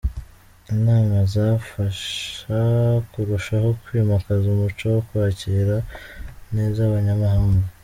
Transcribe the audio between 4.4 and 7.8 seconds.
umuco wo kwakira neza abanyamahanga.